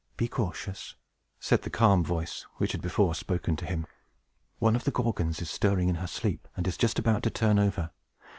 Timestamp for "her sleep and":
6.01-6.67